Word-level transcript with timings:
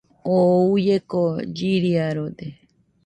Oo 0.35 0.55
uieko 0.73 1.21
chiriarode. 1.55 2.47